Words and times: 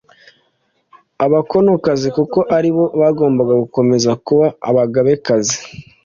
Abakonokazi 1.25 2.07
kuko 2.17 2.39
ari 2.57 2.69
bo 2.75 2.85
bagombaga 3.01 3.53
gukomeza 3.63 4.11
kuba 4.25 4.45
abagabekazi 4.69 5.57